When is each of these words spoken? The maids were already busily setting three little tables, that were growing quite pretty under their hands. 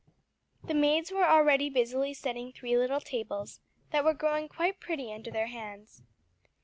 The 0.63 0.73
maids 0.73 1.11
were 1.11 1.25
already 1.27 1.69
busily 1.69 2.15
setting 2.15 2.51
three 2.51 2.75
little 2.75 2.99
tables, 3.01 3.59
that 3.91 4.03
were 4.03 4.15
growing 4.15 4.47
quite 4.47 4.79
pretty 4.79 5.13
under 5.13 5.29
their 5.29 5.45
hands. 5.45 6.01